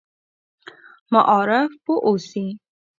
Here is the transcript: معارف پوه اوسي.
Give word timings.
معارف 1.11 1.71
پوه 1.85 1.99
اوسي. 2.07 2.45